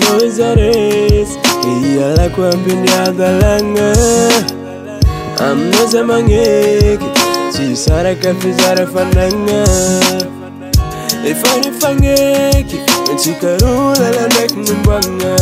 [0.00, 1.30] noizares
[1.70, 3.88] eyalako ambiny adalagna
[5.46, 7.08] aminaza magneky
[7.52, 9.60] tsy saraka fizara fanagna
[11.30, 12.78] efa ny fagneky
[14.26, 15.32] ndraiky nomboagna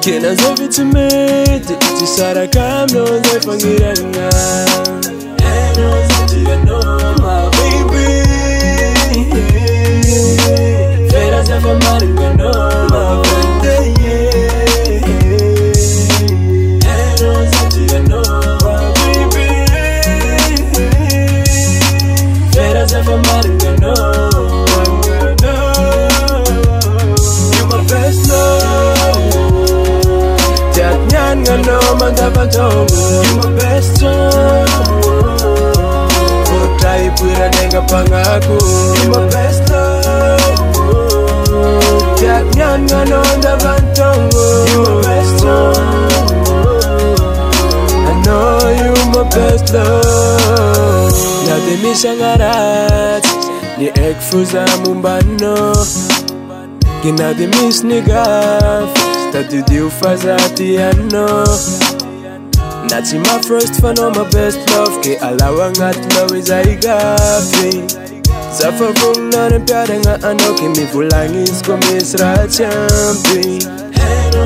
[0.00, 4.26] kena zavy tsy mety tsy saraka aminao zay fagniragna
[32.06, 34.68] ganoma dabatongo, you my best love.
[36.46, 38.58] Kotai pura nenga pangaku,
[39.02, 40.58] you my best love.
[42.20, 45.78] That nyan ganoma dabatongo, you my best love.
[48.06, 51.12] I know you my best love.
[51.48, 53.26] Nadimisha ngarat,
[53.78, 55.76] ni ekfuza mumbano.
[57.02, 58.88] Kinadimis ni gaf,
[59.28, 61.44] statudi ufazati ano.
[62.90, 67.82] Nati my first fan on my best love, ke alawa ngat mawiza igafi.
[68.58, 73.58] Zafa vung na pyare nga ano, ke mi vulangis ko misra champi.
[73.92, 74.45] Head zati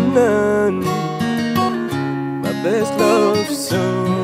[0.00, 0.70] Na.
[2.42, 4.23] My best love song